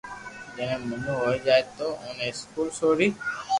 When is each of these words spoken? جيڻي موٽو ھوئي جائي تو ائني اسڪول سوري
جيڻي 0.55 0.75
موٽو 0.87 1.13
ھوئي 1.23 1.37
جائي 1.45 1.63
تو 1.77 1.87
ائني 2.05 2.25
اسڪول 2.31 2.67
سوري 2.79 3.07